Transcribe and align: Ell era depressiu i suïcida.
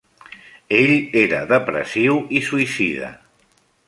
Ell 0.77 0.93
era 1.23 1.41
depressiu 1.51 2.17
i 2.39 2.41
suïcida. 2.47 3.11